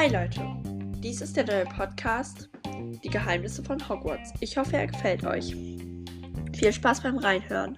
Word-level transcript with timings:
Hi 0.00 0.06
Leute, 0.06 0.42
dies 1.02 1.20
ist 1.20 1.36
der 1.36 1.44
neue 1.44 1.64
Podcast 1.64 2.48
Die 3.02 3.08
Geheimnisse 3.08 3.64
von 3.64 3.76
Hogwarts. 3.88 4.32
Ich 4.38 4.56
hoffe, 4.56 4.76
er 4.76 4.86
gefällt 4.86 5.24
euch. 5.24 5.56
Viel 6.56 6.72
Spaß 6.72 7.02
beim 7.02 7.18
Reinhören. 7.18 7.74